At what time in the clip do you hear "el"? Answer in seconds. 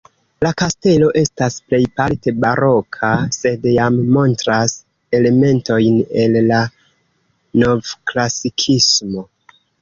6.25-6.39